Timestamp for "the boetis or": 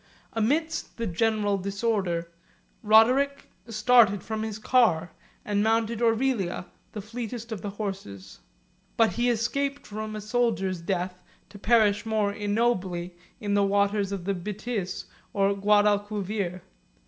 14.25-15.53